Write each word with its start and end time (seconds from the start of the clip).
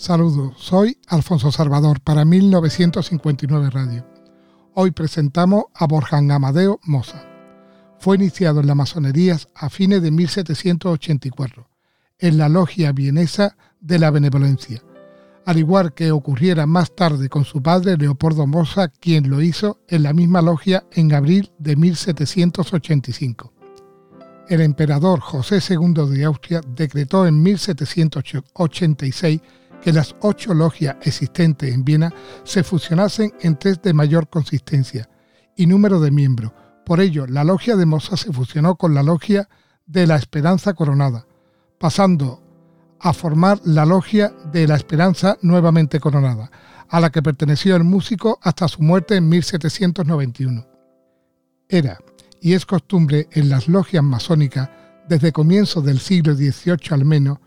Saludos, 0.00 0.54
soy 0.56 0.96
Alfonso 1.08 1.52
Salvador 1.52 2.00
para 2.00 2.24
1959 2.24 3.68
Radio. 3.68 4.06
Hoy 4.72 4.92
presentamos 4.92 5.64
a 5.74 5.86
Borjan 5.86 6.30
Amadeo 6.30 6.80
Moza. 6.84 7.22
Fue 7.98 8.16
iniciado 8.16 8.60
en 8.60 8.66
la 8.66 8.74
masonería 8.74 9.36
a 9.54 9.68
fines 9.68 10.00
de 10.00 10.10
1784, 10.10 11.68
en 12.18 12.38
la 12.38 12.48
logia 12.48 12.92
vienesa 12.92 13.58
de 13.78 13.98
la 13.98 14.10
benevolencia, 14.10 14.82
al 15.44 15.58
igual 15.58 15.92
que 15.92 16.12
ocurriera 16.12 16.64
más 16.64 16.96
tarde 16.96 17.28
con 17.28 17.44
su 17.44 17.62
padre 17.62 17.98
Leopoldo 17.98 18.46
Moza, 18.46 18.88
quien 18.88 19.28
lo 19.28 19.42
hizo 19.42 19.80
en 19.86 20.04
la 20.04 20.14
misma 20.14 20.40
logia 20.40 20.86
en 20.92 21.12
abril 21.12 21.52
de 21.58 21.76
1785. 21.76 23.52
El 24.48 24.62
emperador 24.62 25.20
José 25.20 25.58
II 25.68 26.08
de 26.08 26.24
Austria 26.24 26.62
decretó 26.74 27.26
en 27.26 27.42
1786 27.42 29.42
que 29.82 29.92
las 29.92 30.14
ocho 30.20 30.54
logias 30.54 30.96
existentes 31.02 31.72
en 31.72 31.84
Viena 31.84 32.12
se 32.44 32.62
fusionasen 32.62 33.32
en 33.40 33.58
tres 33.58 33.80
de 33.82 33.94
mayor 33.94 34.28
consistencia 34.28 35.08
y 35.56 35.66
número 35.66 36.00
de 36.00 36.10
miembros. 36.10 36.52
Por 36.84 37.00
ello, 37.00 37.26
la 37.26 37.44
logia 37.44 37.76
de 37.76 37.86
Mosa 37.86 38.16
se 38.16 38.32
fusionó 38.32 38.76
con 38.76 38.94
la 38.94 39.02
logia 39.02 39.48
de 39.86 40.06
la 40.06 40.16
Esperanza 40.16 40.74
Coronada, 40.74 41.26
pasando 41.78 42.42
a 43.00 43.12
formar 43.12 43.60
la 43.64 43.86
logia 43.86 44.32
de 44.52 44.66
la 44.66 44.76
Esperanza 44.76 45.36
nuevamente 45.42 46.00
coronada, 46.00 46.50
a 46.88 47.00
la 47.00 47.10
que 47.10 47.22
perteneció 47.22 47.76
el 47.76 47.84
músico 47.84 48.38
hasta 48.42 48.68
su 48.68 48.82
muerte 48.82 49.16
en 49.16 49.28
1791. 49.28 50.66
Era 51.68 51.98
y 52.40 52.54
es 52.54 52.66
costumbre 52.66 53.28
en 53.32 53.48
las 53.48 53.68
logias 53.68 54.02
masónicas, 54.02 54.70
desde 55.08 55.32
comienzos 55.32 55.84
del 55.84 55.98
siglo 55.98 56.34
XVIII 56.34 56.78
al 56.90 57.04
menos, 57.04 57.38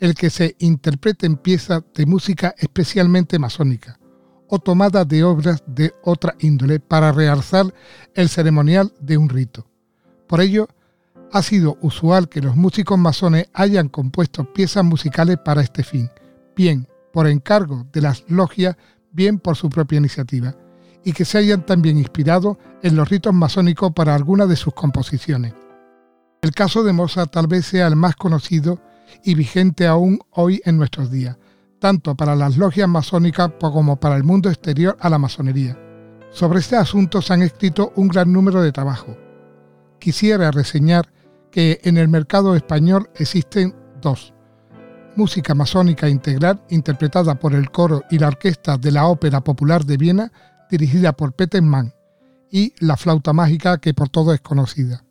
el 0.00 0.14
que 0.14 0.30
se 0.30 0.56
interpreten 0.58 1.36
piezas 1.36 1.82
de 1.94 2.06
música 2.06 2.54
especialmente 2.58 3.38
masónica 3.38 3.98
o 4.48 4.58
tomadas 4.58 5.06
de 5.06 5.24
obras 5.24 5.62
de 5.66 5.94
otra 6.02 6.34
índole 6.38 6.80
para 6.80 7.12
realzar 7.12 7.72
el 8.14 8.28
ceremonial 8.28 8.92
de 9.00 9.18
un 9.18 9.28
rito. 9.28 9.66
Por 10.26 10.40
ello, 10.40 10.68
ha 11.32 11.42
sido 11.42 11.76
usual 11.82 12.28
que 12.28 12.40
los 12.40 12.56
músicos 12.56 12.98
masones 12.98 13.48
hayan 13.52 13.88
compuesto 13.88 14.50
piezas 14.52 14.84
musicales 14.84 15.36
para 15.44 15.60
este 15.60 15.82
fin, 15.82 16.10
bien 16.56 16.88
por 17.12 17.26
encargo 17.26 17.86
de 17.92 18.00
las 18.00 18.24
logias, 18.28 18.76
bien 19.12 19.38
por 19.38 19.56
su 19.56 19.68
propia 19.68 19.98
iniciativa, 19.98 20.54
y 21.04 21.12
que 21.12 21.24
se 21.24 21.38
hayan 21.38 21.64
también 21.64 21.98
inspirado 21.98 22.58
en 22.82 22.96
los 22.96 23.08
ritos 23.08 23.34
masónicos 23.34 23.92
para 23.92 24.14
algunas 24.14 24.48
de 24.48 24.56
sus 24.56 24.72
composiciones. 24.74 25.54
El 26.40 26.52
caso 26.52 26.82
de 26.84 26.92
Mozart 26.92 27.30
tal 27.30 27.46
vez 27.46 27.66
sea 27.66 27.86
el 27.86 27.96
más 27.96 28.16
conocido 28.16 28.80
y 29.24 29.34
vigente 29.34 29.86
aún 29.86 30.18
hoy 30.30 30.60
en 30.64 30.76
nuestros 30.76 31.10
días, 31.10 31.36
tanto 31.78 32.16
para 32.16 32.34
las 32.34 32.56
logias 32.56 32.88
masónicas 32.88 33.50
como 33.60 33.98
para 33.98 34.16
el 34.16 34.24
mundo 34.24 34.48
exterior 34.48 34.96
a 35.00 35.08
la 35.08 35.18
masonería. 35.18 35.78
Sobre 36.30 36.60
este 36.60 36.76
asunto 36.76 37.22
se 37.22 37.32
han 37.32 37.42
escrito 37.42 37.92
un 37.96 38.08
gran 38.08 38.32
número 38.32 38.62
de 38.62 38.72
trabajos. 38.72 39.16
Quisiera 39.98 40.50
reseñar 40.50 41.12
que 41.50 41.80
en 41.84 41.96
el 41.96 42.08
mercado 42.08 42.54
español 42.54 43.08
existen 43.16 43.74
dos. 44.00 44.34
Música 45.16 45.54
masónica 45.54 46.08
integral 46.08 46.62
interpretada 46.68 47.34
por 47.34 47.54
el 47.54 47.70
coro 47.70 48.04
y 48.10 48.18
la 48.18 48.28
orquesta 48.28 48.76
de 48.76 48.92
la 48.92 49.06
Ópera 49.06 49.42
Popular 49.42 49.84
de 49.84 49.96
Viena 49.96 50.32
dirigida 50.70 51.12
por 51.12 51.32
Peter 51.32 51.62
y 52.50 52.74
La 52.78 52.96
flauta 52.96 53.32
mágica 53.32 53.78
que 53.78 53.94
por 53.94 54.08
todo 54.08 54.32
es 54.32 54.40
conocida. 54.40 55.04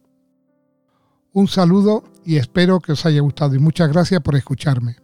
Un 1.38 1.48
saludo 1.48 2.04
y 2.26 2.38
espero 2.38 2.80
que 2.80 2.94
os 2.94 3.06
haya 3.06 3.22
gustado 3.22 3.54
y 3.54 3.60
muchas 3.60 3.90
gracias 3.90 4.22
por 4.22 4.36
escucharme. 4.36 4.96